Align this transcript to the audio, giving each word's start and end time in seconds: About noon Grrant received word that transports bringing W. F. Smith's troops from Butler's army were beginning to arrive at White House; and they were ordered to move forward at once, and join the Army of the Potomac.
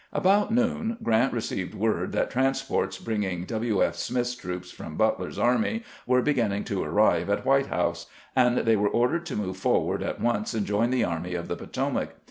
About 0.11 0.49
noon 0.51 0.97
Grrant 1.03 1.31
received 1.31 1.75
word 1.75 2.11
that 2.13 2.31
transports 2.31 2.97
bringing 2.97 3.45
W. 3.45 3.83
F. 3.83 3.95
Smith's 3.95 4.33
troops 4.35 4.71
from 4.71 4.95
Butler's 4.97 5.37
army 5.37 5.83
were 6.07 6.23
beginning 6.23 6.63
to 6.63 6.83
arrive 6.83 7.29
at 7.29 7.45
White 7.45 7.67
House; 7.67 8.07
and 8.35 8.57
they 8.57 8.75
were 8.75 8.89
ordered 8.89 9.27
to 9.27 9.35
move 9.35 9.57
forward 9.57 10.01
at 10.01 10.19
once, 10.19 10.55
and 10.55 10.65
join 10.65 10.89
the 10.89 11.03
Army 11.03 11.35
of 11.35 11.47
the 11.47 11.55
Potomac. 11.55 12.15